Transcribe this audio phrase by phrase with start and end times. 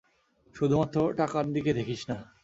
[0.55, 2.17] শুধুমাত্র টাকার দিকে দেখিস না।